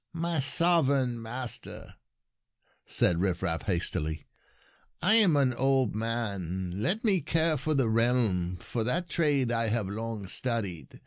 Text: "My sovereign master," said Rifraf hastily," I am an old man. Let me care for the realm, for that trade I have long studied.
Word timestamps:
"My 0.27 0.39
sovereign 0.39 1.21
master," 1.21 1.93
said 2.87 3.17
Rifraf 3.19 3.61
hastily," 3.67 4.25
I 5.03 5.13
am 5.17 5.35
an 5.37 5.53
old 5.53 5.93
man. 5.95 6.73
Let 6.81 7.03
me 7.03 7.21
care 7.21 7.55
for 7.55 7.75
the 7.75 7.87
realm, 7.87 8.55
for 8.55 8.83
that 8.83 9.07
trade 9.07 9.51
I 9.51 9.67
have 9.67 9.87
long 9.87 10.25
studied. 10.27 10.99